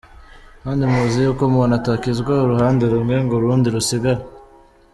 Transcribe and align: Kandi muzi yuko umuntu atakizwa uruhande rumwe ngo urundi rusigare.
Kandi 0.63 0.81
muzi 0.91 1.17
yuko 1.25 1.41
umuntu 1.49 1.73
atakizwa 1.79 2.33
uruhande 2.45 2.83
rumwe 2.91 3.15
ngo 3.23 3.33
urundi 3.35 3.67
rusigare. 3.75 4.23